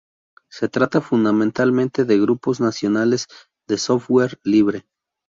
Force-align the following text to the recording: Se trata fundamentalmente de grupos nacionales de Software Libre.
Se 0.49 0.67
trata 0.67 0.99
fundamentalmente 0.99 2.05
de 2.05 2.19
grupos 2.19 2.59
nacionales 2.59 3.27
de 3.69 3.77
Software 3.77 4.39
Libre. 4.43 4.87